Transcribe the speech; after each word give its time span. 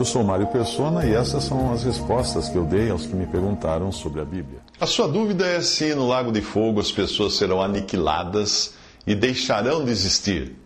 Eu 0.00 0.04
sou 0.06 0.24
Mário 0.24 0.46
Persona 0.46 1.04
e 1.04 1.12
essas 1.12 1.44
são 1.44 1.74
as 1.74 1.84
respostas 1.84 2.48
que 2.48 2.56
eu 2.56 2.64
dei 2.64 2.88
aos 2.88 3.04
que 3.04 3.14
me 3.14 3.26
perguntaram 3.26 3.92
sobre 3.92 4.22
a 4.22 4.24
Bíblia. 4.24 4.60
A 4.80 4.86
sua 4.86 5.06
dúvida 5.06 5.46
é 5.46 5.60
se 5.60 5.94
no 5.94 6.08
Lago 6.08 6.32
de 6.32 6.40
Fogo 6.40 6.80
as 6.80 6.90
pessoas 6.90 7.34
serão 7.34 7.60
aniquiladas 7.60 8.72
e 9.06 9.14
deixarão 9.14 9.84
de 9.84 9.90
existir. 9.90 10.56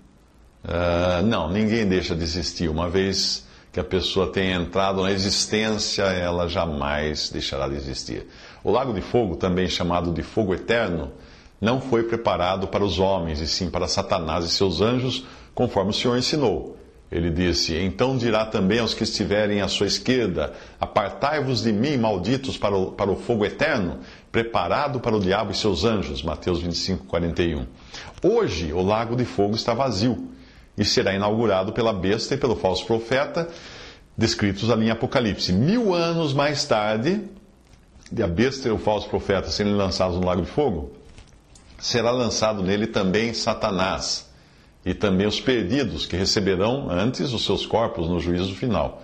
Uh, 0.64 1.26
não, 1.26 1.50
ninguém 1.50 1.84
deixa 1.84 2.14
de 2.14 2.22
existir. 2.22 2.68
Uma 2.68 2.88
vez 2.88 3.44
que 3.72 3.80
a 3.80 3.82
pessoa 3.82 4.28
tenha 4.28 4.54
entrado 4.54 5.02
na 5.02 5.10
existência, 5.10 6.04
ela 6.04 6.46
jamais 6.46 7.28
deixará 7.28 7.66
de 7.66 7.74
existir. 7.74 8.28
O 8.62 8.70
Lago 8.70 8.94
de 8.94 9.00
Fogo, 9.00 9.34
também 9.34 9.66
chamado 9.66 10.12
de 10.12 10.22
Fogo 10.22 10.54
Eterno, 10.54 11.10
não 11.60 11.80
foi 11.80 12.04
preparado 12.04 12.68
para 12.68 12.84
os 12.84 13.00
homens, 13.00 13.40
e 13.40 13.48
sim 13.48 13.68
para 13.68 13.88
Satanás 13.88 14.44
e 14.44 14.48
seus 14.48 14.80
anjos, 14.80 15.26
conforme 15.52 15.90
o 15.90 15.92
Senhor 15.92 16.16
ensinou. 16.16 16.83
Ele 17.14 17.30
disse: 17.30 17.76
Então 17.76 18.16
dirá 18.16 18.44
também 18.44 18.80
aos 18.80 18.92
que 18.92 19.04
estiverem 19.04 19.60
à 19.60 19.68
sua 19.68 19.86
esquerda: 19.86 20.52
Apartai-vos 20.80 21.62
de 21.62 21.72
mim, 21.72 21.96
malditos, 21.96 22.58
para 22.58 22.76
o, 22.76 22.90
para 22.90 23.08
o 23.08 23.14
fogo 23.14 23.44
eterno, 23.44 24.00
preparado 24.32 24.98
para 24.98 25.14
o 25.14 25.20
diabo 25.20 25.52
e 25.52 25.54
seus 25.54 25.84
anjos. 25.84 26.24
Mateus 26.24 26.60
25, 26.60 27.04
41. 27.06 27.66
Hoje 28.20 28.72
o 28.72 28.82
lago 28.82 29.14
de 29.14 29.24
fogo 29.24 29.54
está 29.54 29.72
vazio 29.72 30.28
e 30.76 30.84
será 30.84 31.14
inaugurado 31.14 31.72
pela 31.72 31.92
besta 31.92 32.34
e 32.34 32.36
pelo 32.36 32.56
falso 32.56 32.84
profeta, 32.84 33.48
descritos 34.18 34.68
ali 34.68 34.86
em 34.86 34.90
Apocalipse. 34.90 35.52
Mil 35.52 35.94
anos 35.94 36.34
mais 36.34 36.64
tarde, 36.64 37.20
a 38.20 38.26
besta 38.26 38.66
e 38.66 38.72
o 38.72 38.78
falso 38.78 39.08
profeta 39.08 39.50
serem 39.50 39.74
lançados 39.74 40.16
no 40.16 40.26
lago 40.26 40.42
de 40.42 40.48
fogo, 40.48 40.90
será 41.78 42.10
lançado 42.10 42.60
nele 42.60 42.88
também 42.88 43.32
Satanás 43.32 44.33
e 44.84 44.92
também 44.92 45.26
os 45.26 45.40
perdidos, 45.40 46.06
que 46.06 46.16
receberão 46.16 46.90
antes 46.90 47.32
os 47.32 47.44
seus 47.44 47.64
corpos 47.64 48.08
no 48.08 48.20
juízo 48.20 48.54
final. 48.54 49.02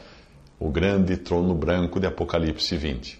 O 0.58 0.68
grande 0.68 1.16
trono 1.16 1.54
branco 1.54 1.98
de 1.98 2.06
Apocalipse 2.06 2.76
20. 2.76 3.18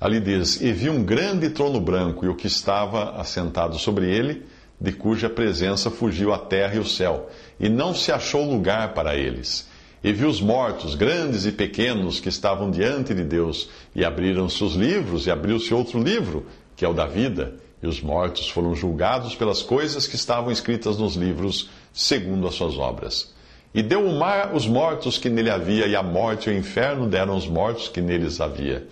Ali 0.00 0.18
diz: 0.18 0.60
E 0.60 0.72
vi 0.72 0.88
um 0.88 1.04
grande 1.04 1.50
trono 1.50 1.80
branco, 1.80 2.24
e 2.24 2.28
o 2.28 2.34
que 2.34 2.46
estava 2.46 3.20
assentado 3.20 3.78
sobre 3.78 4.10
ele, 4.10 4.42
de 4.80 4.90
cuja 4.90 5.28
presença 5.28 5.90
fugiu 5.90 6.32
a 6.32 6.38
terra 6.38 6.74
e 6.74 6.78
o 6.78 6.84
céu, 6.84 7.30
e 7.60 7.68
não 7.68 7.94
se 7.94 8.10
achou 8.10 8.44
lugar 8.44 8.94
para 8.94 9.14
eles. 9.14 9.68
E 10.02 10.12
vi 10.12 10.24
os 10.24 10.40
mortos, 10.40 10.96
grandes 10.96 11.46
e 11.46 11.52
pequenos, 11.52 12.18
que 12.18 12.28
estavam 12.28 12.70
diante 12.70 13.14
de 13.14 13.22
Deus, 13.22 13.70
e 13.94 14.04
abriram-se 14.04 14.64
os 14.64 14.74
livros, 14.74 15.26
e 15.26 15.30
abriu-se 15.30 15.72
outro 15.72 16.02
livro, 16.02 16.46
que 16.74 16.84
é 16.84 16.88
o 16.88 16.92
da 16.92 17.06
vida, 17.06 17.54
e 17.82 17.86
os 17.86 18.00
mortos 18.00 18.48
foram 18.48 18.74
julgados 18.74 19.34
pelas 19.34 19.60
coisas 19.60 20.06
que 20.06 20.14
estavam 20.14 20.52
escritas 20.52 20.98
nos 20.98 21.16
livros, 21.16 21.68
segundo 21.92 22.46
as 22.46 22.54
suas 22.54 22.78
obras. 22.78 23.34
E 23.74 23.82
deu 23.82 24.06
o 24.06 24.18
mar 24.18 24.54
os 24.54 24.66
mortos 24.66 25.18
que 25.18 25.28
nele 25.28 25.50
havia, 25.50 25.86
e 25.86 25.96
a 25.96 26.02
morte 26.02 26.48
e 26.48 26.52
o 26.52 26.56
inferno 26.56 27.08
deram 27.08 27.36
os 27.36 27.48
mortos 27.48 27.88
que 27.88 28.00
neles 28.00 28.40
havia, 28.40 28.86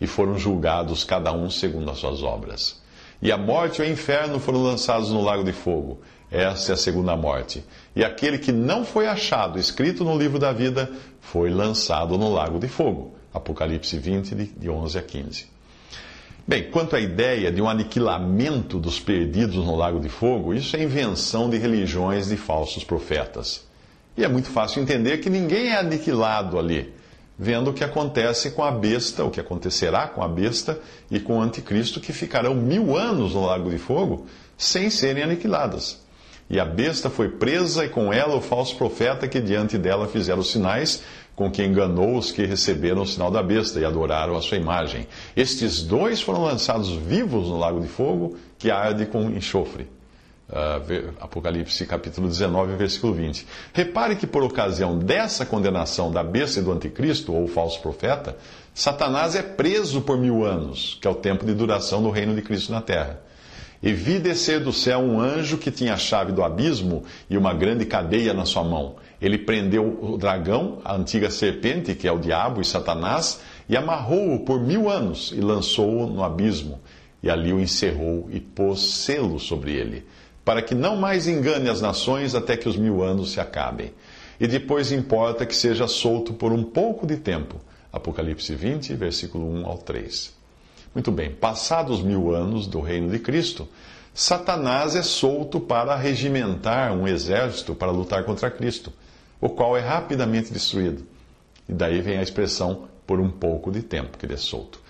e 0.00 0.06
foram 0.06 0.38
julgados 0.38 1.02
cada 1.02 1.32
um 1.32 1.50
segundo 1.50 1.90
as 1.90 1.98
suas 1.98 2.22
obras. 2.22 2.80
E 3.20 3.32
a 3.32 3.38
morte 3.38 3.80
e 3.80 3.84
o 3.84 3.90
inferno 3.90 4.38
foram 4.38 4.62
lançados 4.62 5.10
no 5.10 5.22
lago 5.22 5.42
de 5.42 5.52
fogo. 5.52 6.00
Esta 6.30 6.72
é 6.72 6.74
a 6.74 6.76
segunda 6.76 7.16
morte. 7.16 7.64
E 7.94 8.04
aquele 8.04 8.38
que 8.38 8.52
não 8.52 8.84
foi 8.84 9.06
achado 9.06 9.58
escrito 9.58 10.04
no 10.04 10.18
livro 10.18 10.38
da 10.38 10.52
vida 10.52 10.90
foi 11.20 11.50
lançado 11.50 12.18
no 12.18 12.32
lago 12.32 12.58
de 12.58 12.68
fogo. 12.68 13.14
Apocalipse 13.32 13.98
20, 13.98 14.34
de 14.34 14.68
11 14.68 14.98
a 14.98 15.02
15. 15.02 15.55
Bem, 16.48 16.70
quanto 16.70 16.94
à 16.94 17.00
ideia 17.00 17.50
de 17.50 17.60
um 17.60 17.68
aniquilamento 17.68 18.78
dos 18.78 19.00
perdidos 19.00 19.56
no 19.56 19.74
lago 19.74 19.98
de 19.98 20.08
fogo, 20.08 20.54
isso 20.54 20.76
é 20.76 20.82
invenção 20.84 21.50
de 21.50 21.58
religiões 21.58 22.28
de 22.28 22.36
falsos 22.36 22.84
profetas. 22.84 23.66
E 24.16 24.22
é 24.22 24.28
muito 24.28 24.48
fácil 24.48 24.80
entender 24.80 25.18
que 25.18 25.28
ninguém 25.28 25.70
é 25.70 25.76
aniquilado 25.76 26.56
ali, 26.56 26.94
vendo 27.36 27.70
o 27.70 27.74
que 27.74 27.82
acontece 27.82 28.52
com 28.52 28.62
a 28.62 28.70
besta, 28.70 29.24
o 29.24 29.30
que 29.30 29.40
acontecerá 29.40 30.06
com 30.06 30.22
a 30.22 30.28
besta 30.28 30.78
e 31.10 31.18
com 31.18 31.38
o 31.38 31.42
anticristo, 31.42 32.00
que 32.00 32.12
ficarão 32.12 32.54
mil 32.54 32.96
anos 32.96 33.34
no 33.34 33.44
lago 33.44 33.68
de 33.68 33.78
fogo 33.78 34.26
sem 34.56 34.88
serem 34.88 35.24
aniquiladas. 35.24 36.05
E 36.48 36.60
a 36.60 36.64
besta 36.64 37.10
foi 37.10 37.28
presa, 37.28 37.84
e 37.84 37.88
com 37.88 38.12
ela 38.12 38.36
o 38.36 38.40
falso 38.40 38.76
profeta 38.76 39.26
que 39.26 39.40
diante 39.40 39.76
dela 39.76 40.06
fizeram 40.06 40.42
sinais, 40.42 41.02
com 41.34 41.50
que 41.50 41.62
enganou 41.62 42.16
os 42.16 42.32
que 42.32 42.46
receberam 42.46 43.02
o 43.02 43.06
sinal 43.06 43.30
da 43.30 43.42
besta 43.42 43.78
e 43.78 43.84
adoraram 43.84 44.36
a 44.36 44.40
sua 44.40 44.56
imagem. 44.56 45.06
Estes 45.36 45.82
dois 45.82 46.22
foram 46.22 46.42
lançados 46.42 46.90
vivos 46.90 47.48
no 47.48 47.58
lago 47.58 47.80
de 47.80 47.88
fogo, 47.88 48.36
que 48.58 48.70
arde 48.70 49.06
com 49.06 49.30
enxofre. 49.30 49.86
Uh, 50.48 51.12
Apocalipse 51.20 51.84
capítulo 51.86 52.28
19, 52.28 52.76
versículo 52.76 53.12
20. 53.12 53.44
Repare 53.72 54.14
que 54.14 54.28
por 54.28 54.44
ocasião 54.44 54.96
dessa 54.96 55.44
condenação 55.44 56.10
da 56.12 56.22
besta 56.22 56.60
e 56.60 56.62
do 56.62 56.70
anticristo, 56.70 57.34
ou 57.34 57.48
falso 57.48 57.82
profeta, 57.82 58.36
Satanás 58.72 59.34
é 59.34 59.42
preso 59.42 60.02
por 60.02 60.16
mil 60.16 60.44
anos, 60.44 60.96
que 61.02 61.08
é 61.08 61.10
o 61.10 61.16
tempo 61.16 61.44
de 61.44 61.52
duração 61.52 62.00
do 62.00 62.10
reino 62.10 62.34
de 62.34 62.42
Cristo 62.42 62.70
na 62.70 62.80
terra. 62.80 63.25
E 63.82 63.92
vi 63.92 64.18
descer 64.18 64.60
do 64.60 64.72
céu 64.72 65.00
um 65.00 65.20
anjo 65.20 65.58
que 65.58 65.70
tinha 65.70 65.94
a 65.94 65.98
chave 65.98 66.32
do 66.32 66.42
abismo 66.42 67.04
e 67.28 67.36
uma 67.36 67.52
grande 67.52 67.84
cadeia 67.84 68.32
na 68.32 68.44
sua 68.44 68.64
mão. 68.64 68.96
Ele 69.20 69.38
prendeu 69.38 69.98
o 70.02 70.16
dragão, 70.16 70.78
a 70.84 70.94
antiga 70.94 71.30
serpente, 71.30 71.94
que 71.94 72.08
é 72.08 72.12
o 72.12 72.18
diabo 72.18 72.60
e 72.60 72.64
Satanás, 72.64 73.40
e 73.68 73.76
amarrou-o 73.76 74.40
por 74.40 74.60
mil 74.60 74.88
anos 74.88 75.32
e 75.36 75.40
lançou-o 75.40 76.06
no 76.06 76.22
abismo. 76.22 76.80
E 77.22 77.30
ali 77.30 77.52
o 77.52 77.60
encerrou 77.60 78.28
e 78.30 78.40
pôs 78.40 78.80
selo 78.80 79.38
sobre 79.38 79.72
ele, 79.72 80.04
para 80.44 80.62
que 80.62 80.74
não 80.74 80.96
mais 80.96 81.26
engane 81.26 81.68
as 81.68 81.80
nações 81.80 82.34
até 82.34 82.56
que 82.56 82.68
os 82.68 82.76
mil 82.76 83.02
anos 83.02 83.32
se 83.32 83.40
acabem. 83.40 83.92
E 84.38 84.46
depois 84.46 84.92
importa 84.92 85.46
que 85.46 85.56
seja 85.56 85.86
solto 85.86 86.34
por 86.34 86.52
um 86.52 86.62
pouco 86.62 87.06
de 87.06 87.16
tempo. 87.16 87.56
Apocalipse 87.92 88.54
20, 88.54 88.94
versículo 88.94 89.50
1 89.50 89.66
ao 89.66 89.78
3. 89.78 90.35
Muito 90.96 91.12
bem, 91.12 91.30
passados 91.30 92.00
mil 92.00 92.34
anos 92.34 92.66
do 92.66 92.80
reino 92.80 93.10
de 93.10 93.18
Cristo, 93.18 93.68
Satanás 94.14 94.96
é 94.96 95.02
solto 95.02 95.60
para 95.60 95.94
regimentar 95.94 96.90
um 96.90 97.06
exército 97.06 97.74
para 97.74 97.92
lutar 97.92 98.24
contra 98.24 98.50
Cristo, 98.50 98.90
o 99.38 99.50
qual 99.50 99.76
é 99.76 99.80
rapidamente 99.80 100.50
destruído. 100.50 101.04
E 101.68 101.74
daí 101.74 102.00
vem 102.00 102.16
a 102.16 102.22
expressão 102.22 102.88
por 103.06 103.20
um 103.20 103.30
pouco 103.30 103.70
de 103.70 103.82
tempo 103.82 104.16
que 104.16 104.24
ele 104.24 104.32
é 104.32 104.38
solto. 104.38 104.80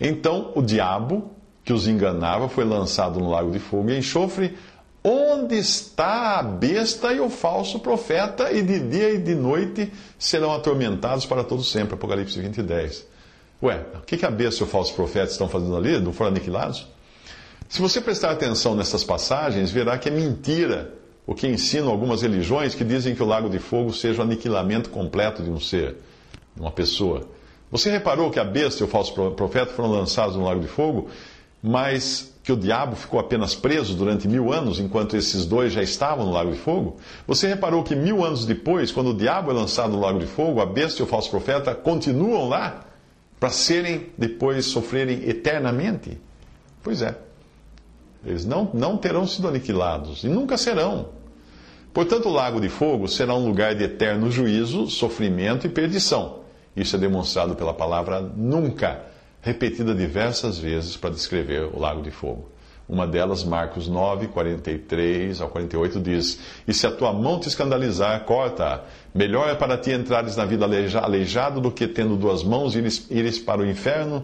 Então, 0.00 0.50
o 0.56 0.60
diabo 0.60 1.30
que 1.64 1.72
os 1.72 1.86
enganava 1.86 2.48
foi 2.48 2.64
lançado 2.64 3.20
no 3.20 3.30
lago 3.30 3.52
de 3.52 3.60
fogo 3.60 3.90
e 3.90 3.96
enxofre, 3.96 4.58
onde 5.04 5.54
está 5.54 6.40
a 6.40 6.42
besta 6.42 7.12
e 7.12 7.20
o 7.20 7.30
falso 7.30 7.78
profeta, 7.78 8.50
e 8.50 8.60
de 8.60 8.80
dia 8.80 9.10
e 9.10 9.18
de 9.18 9.36
noite 9.36 9.92
serão 10.18 10.52
atormentados 10.52 11.24
para 11.24 11.44
todo 11.44 11.62
sempre. 11.62 11.94
Apocalipse 11.94 12.40
20, 12.40 12.60
10. 12.60 13.13
Ué, 13.64 13.80
o 13.94 14.00
que 14.02 14.26
a 14.26 14.30
besta 14.30 14.62
e 14.62 14.66
o 14.66 14.68
falso 14.68 14.92
profeta 14.92 15.32
estão 15.32 15.48
fazendo 15.48 15.74
ali? 15.74 15.98
Não 15.98 16.12
foram 16.12 16.32
aniquilados? 16.32 16.86
Se 17.66 17.80
você 17.80 17.98
prestar 17.98 18.30
atenção 18.30 18.74
nessas 18.74 19.02
passagens, 19.02 19.70
verá 19.70 19.96
que 19.96 20.06
é 20.06 20.12
mentira 20.12 20.92
o 21.26 21.34
que 21.34 21.46
ensinam 21.46 21.88
algumas 21.90 22.20
religiões 22.20 22.74
que 22.74 22.84
dizem 22.84 23.14
que 23.14 23.22
o 23.22 23.26
lago 23.26 23.48
de 23.48 23.58
fogo 23.58 23.90
seja 23.90 24.20
o 24.20 24.22
aniquilamento 24.22 24.90
completo 24.90 25.42
de 25.42 25.48
um 25.48 25.58
ser, 25.58 25.96
de 26.54 26.60
uma 26.60 26.70
pessoa. 26.70 27.26
Você 27.70 27.90
reparou 27.90 28.30
que 28.30 28.38
a 28.38 28.44
besta 28.44 28.82
e 28.82 28.84
o 28.84 28.88
falso 28.88 29.14
profeta 29.30 29.72
foram 29.72 29.90
lançados 29.90 30.36
no 30.36 30.44
lago 30.44 30.60
de 30.60 30.68
fogo, 30.68 31.08
mas 31.62 32.34
que 32.42 32.52
o 32.52 32.56
diabo 32.58 32.94
ficou 32.94 33.18
apenas 33.18 33.54
preso 33.54 33.94
durante 33.94 34.28
mil 34.28 34.52
anos, 34.52 34.78
enquanto 34.78 35.16
esses 35.16 35.46
dois 35.46 35.72
já 35.72 35.82
estavam 35.82 36.26
no 36.26 36.32
lago 36.32 36.52
de 36.52 36.58
fogo? 36.58 36.98
Você 37.26 37.48
reparou 37.48 37.82
que 37.82 37.96
mil 37.96 38.22
anos 38.22 38.44
depois, 38.44 38.92
quando 38.92 39.12
o 39.12 39.16
diabo 39.16 39.50
é 39.50 39.54
lançado 39.54 39.92
no 39.92 40.00
lago 40.00 40.18
de 40.18 40.26
fogo, 40.26 40.60
a 40.60 40.66
besta 40.66 41.00
e 41.00 41.02
o 41.02 41.06
falso 41.06 41.30
profeta 41.30 41.74
continuam 41.74 42.46
lá? 42.46 42.92
Para 43.44 43.50
serem 43.50 44.06
depois 44.16 44.64
sofrerem 44.64 45.28
eternamente? 45.28 46.18
Pois 46.82 47.02
é. 47.02 47.14
Eles 48.24 48.46
não, 48.46 48.70
não 48.72 48.96
terão 48.96 49.26
sido 49.26 49.46
aniquilados 49.46 50.24
e 50.24 50.28
nunca 50.28 50.56
serão. 50.56 51.10
Portanto, 51.92 52.30
o 52.30 52.32
lago 52.32 52.58
de 52.58 52.70
fogo 52.70 53.06
será 53.06 53.34
um 53.34 53.46
lugar 53.46 53.74
de 53.74 53.84
eterno 53.84 54.30
juízo, 54.30 54.88
sofrimento 54.88 55.66
e 55.66 55.68
perdição. 55.68 56.38
Isso 56.74 56.96
é 56.96 56.98
demonstrado 56.98 57.54
pela 57.54 57.74
palavra 57.74 58.18
nunca, 58.22 59.04
repetida 59.42 59.94
diversas 59.94 60.58
vezes 60.58 60.96
para 60.96 61.10
descrever 61.10 61.68
o 61.70 61.78
lago 61.78 62.00
de 62.00 62.10
fogo. 62.10 62.48
Uma 62.86 63.06
delas, 63.06 63.42
Marcos 63.42 63.88
9, 63.88 64.28
43 64.28 65.40
ao 65.40 65.48
48, 65.48 66.00
diz: 66.00 66.38
E 66.68 66.74
se 66.74 66.86
a 66.86 66.90
tua 66.90 67.12
mão 67.12 67.40
te 67.40 67.48
escandalizar, 67.48 68.20
corta-a. 68.24 68.80
Melhor 69.14 69.48
é 69.48 69.54
para 69.54 69.78
ti 69.78 69.90
entrares 69.90 70.36
na 70.36 70.44
vida 70.44 70.66
aleijado 71.02 71.60
do 71.60 71.70
que, 71.70 71.88
tendo 71.88 72.14
duas 72.14 72.42
mãos, 72.42 72.76
ires, 72.76 73.06
ires 73.10 73.38
para 73.38 73.62
o 73.62 73.66
inferno, 73.66 74.22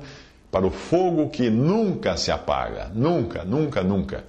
para 0.51 0.67
o 0.67 0.71
fogo 0.71 1.31
que 1.31 1.49
nunca 1.49 2.19
se 2.19 2.31
apaga. 2.31 2.91
Nunca, 2.95 3.45
nunca, 3.45 3.83
nunca. 3.83 4.25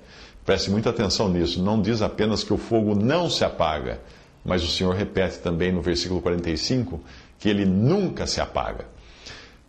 Preste 0.46 0.72
muita 0.72 0.92
atenção 0.92 1.28
nisso. 1.28 1.62
Não 1.62 1.82
diz 1.82 2.02
apenas 2.02 2.44
que 2.44 2.54
o 2.54 2.58
fogo 2.58 2.96
não 2.96 3.30
se 3.30 3.44
apaga, 3.44 4.00
mas 4.46 4.64
o 4.64 4.68
Senhor 4.68 4.96
repete 4.96 5.40
também 5.40 5.74
no 5.74 5.82
versículo 5.82 6.22
45 6.22 7.02
que 7.38 7.50
ele 7.50 7.66
nunca 7.66 8.26
se 8.26 8.40
apaga. 8.40 8.86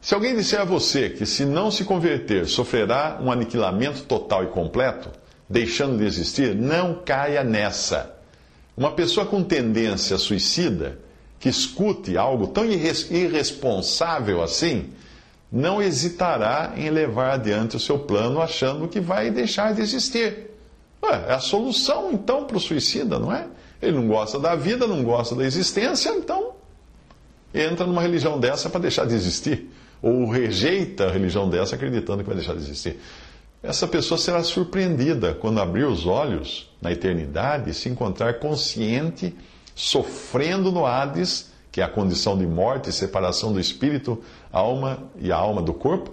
Se 0.03 0.15
alguém 0.15 0.35
disser 0.35 0.61
a 0.61 0.65
você 0.65 1.11
que 1.11 1.25
se 1.25 1.45
não 1.45 1.71
se 1.71 1.85
converter 1.85 2.49
sofrerá 2.49 3.21
um 3.23 3.31
aniquilamento 3.31 4.03
total 4.03 4.43
e 4.43 4.49
completo, 4.49 5.09
deixando 5.49 5.97
de 5.97 6.05
existir, 6.05 6.57
não 6.57 7.03
caia 7.05 7.45
nessa. 7.45 8.13
Uma 8.77 8.91
pessoa 8.91 9.25
com 9.25 9.45
tendência 9.45 10.19
suicida, 10.19 10.99
que 11.39 11.49
escute 11.49 12.17
algo 12.17 12.49
tão 12.49 12.65
irresponsável 12.65 14.43
assim, 14.43 14.91
não 15.53 15.81
hesitará 15.81 16.73
em 16.77 16.91
levar 16.91 17.35
adiante 17.35 17.77
o 17.77 17.81
seu 17.81 18.01
plano 18.01 18.43
achando 18.43 18.89
que 18.89 18.99
vai 18.99 19.31
deixar 19.31 19.73
de 19.73 19.83
existir. 19.83 20.51
Ué, 21.01 21.27
é 21.29 21.35
a 21.35 21.39
solução 21.39 22.11
então 22.11 22.45
para 22.45 22.57
o 22.57 22.61
suicida, 22.61 23.21
não 23.21 23.33
é? 23.33 23.47
Ele 23.81 23.93
não 23.93 24.09
gosta 24.09 24.37
da 24.41 24.57
vida, 24.57 24.85
não 24.85 25.05
gosta 25.05 25.37
da 25.37 25.45
existência, 25.45 26.11
então 26.11 26.55
entra 27.55 27.87
numa 27.87 28.03
religião 28.03 28.41
dessa 28.41 28.69
para 28.69 28.81
deixar 28.81 29.07
de 29.07 29.15
existir 29.15 29.71
ou 30.03 30.29
rejeita 30.29 31.07
a 31.07 31.11
religião 31.13 31.49
dessa 31.49 31.77
acreditando 31.77 32.23
que 32.23 32.29
vai 32.29 32.37
deixar 32.37 32.55
de 32.55 32.61
existir. 32.61 32.99
Essa 33.63 33.87
pessoa 33.87 34.19
será 34.19 34.43
surpreendida 34.43 35.35
quando 35.35 35.61
abrir 35.61 35.85
os 35.85 36.05
olhos 36.05 36.69
na 36.81 36.91
eternidade 36.91 37.71
e 37.71 37.75
se 37.75 37.89
encontrar 37.89 38.41
consciente, 38.41 39.35
sofrendo 39.73 40.73
no 40.73 40.85
Hades, 40.85 41.53
que 41.71 41.81
é 41.81 41.85
a 41.85 41.89
condição 41.89 42.37
de 42.37 42.45
morte 42.45 42.91
e 42.91 42.93
separação 42.93 43.53
do 43.53 43.61
espírito, 43.61 44.21
alma 44.53 45.05
e 45.17 45.31
a 45.31 45.37
alma 45.37 45.63
do 45.63 45.73
corpo, 45.73 46.11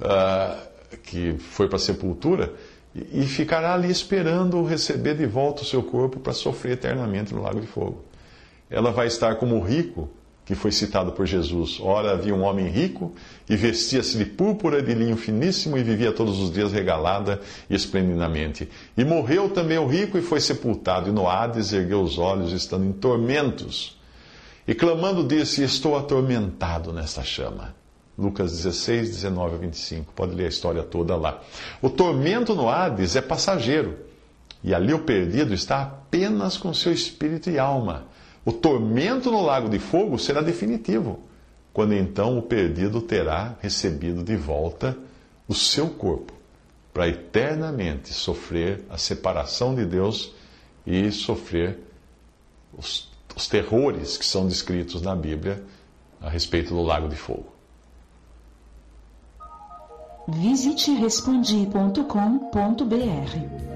uh, 0.00 0.98
que 1.02 1.36
foi 1.38 1.68
para 1.68 1.76
a 1.76 1.80
sepultura, 1.80 2.54
e 3.12 3.26
ficará 3.26 3.74
ali 3.74 3.90
esperando 3.90 4.64
receber 4.64 5.14
de 5.16 5.26
volta 5.26 5.62
o 5.62 5.66
seu 5.66 5.82
corpo 5.82 6.18
para 6.18 6.32
sofrer 6.32 6.72
eternamente 6.72 7.34
no 7.34 7.42
lago 7.42 7.60
de 7.60 7.66
fogo. 7.66 8.02
Ela 8.70 8.90
vai 8.90 9.06
estar 9.06 9.36
como 9.36 9.60
rico 9.60 10.08
que 10.46 10.54
foi 10.54 10.70
citado 10.70 11.10
por 11.10 11.26
Jesus. 11.26 11.78
Ora, 11.80 12.12
havia 12.12 12.32
um 12.32 12.44
homem 12.44 12.68
rico 12.68 13.12
e 13.50 13.56
vestia-se 13.56 14.16
de 14.16 14.24
púrpura 14.24 14.80
de 14.80 14.94
linho 14.94 15.16
finíssimo 15.16 15.76
e 15.76 15.82
vivia 15.82 16.12
todos 16.12 16.38
os 16.38 16.52
dias 16.52 16.72
regalada 16.72 17.40
e 17.68 17.74
esplendidamente. 17.74 18.68
E 18.96 19.04
morreu 19.04 19.50
também 19.50 19.76
o 19.76 19.88
rico 19.88 20.16
e 20.16 20.22
foi 20.22 20.40
sepultado, 20.40 21.08
e 21.08 21.12
no 21.12 21.28
Hades 21.28 21.72
ergueu 21.72 22.00
os 22.00 22.16
olhos, 22.16 22.52
estando 22.52 22.84
em 22.84 22.92
tormentos. 22.92 23.98
E 24.68 24.72
clamando 24.72 25.26
disse: 25.26 25.64
Estou 25.64 25.98
atormentado 25.98 26.92
nesta 26.92 27.24
chama. 27.24 27.74
Lucas 28.16 28.52
16, 28.52 29.10
19 29.10 29.56
a 29.56 29.58
25. 29.58 30.12
Pode 30.12 30.34
ler 30.34 30.44
a 30.46 30.48
história 30.48 30.82
toda 30.84 31.16
lá. 31.16 31.42
O 31.82 31.90
tormento 31.90 32.54
no 32.54 32.68
Hades 32.68 33.16
é 33.16 33.20
passageiro. 33.20 33.98
E 34.62 34.72
ali 34.72 34.94
o 34.94 35.00
perdido 35.00 35.52
está 35.52 35.82
apenas 35.82 36.56
com 36.56 36.72
seu 36.72 36.92
espírito 36.92 37.50
e 37.50 37.58
alma 37.58 38.06
o 38.46 38.52
tormento 38.52 39.28
no 39.28 39.42
lago 39.42 39.68
de 39.68 39.80
fogo 39.80 40.16
será 40.20 40.40
definitivo, 40.40 41.18
quando 41.72 41.94
então 41.94 42.38
o 42.38 42.42
perdido 42.42 43.02
terá 43.02 43.56
recebido 43.60 44.22
de 44.22 44.36
volta 44.36 44.96
o 45.48 45.54
seu 45.54 45.88
corpo, 45.88 46.32
para 46.94 47.08
eternamente 47.08 48.14
sofrer 48.14 48.84
a 48.88 48.96
separação 48.96 49.74
de 49.74 49.84
Deus 49.84 50.32
e 50.86 51.10
sofrer 51.10 51.80
os, 52.72 53.10
os 53.34 53.48
terrores 53.48 54.16
que 54.16 54.24
são 54.24 54.46
descritos 54.46 55.02
na 55.02 55.16
Bíblia 55.16 55.64
a 56.20 56.30
respeito 56.30 56.72
do 56.72 56.82
lago 56.82 57.08
de 57.08 57.16
fogo. 57.16 57.52
Visite 60.28 60.92
respondi.com.br 60.92 63.75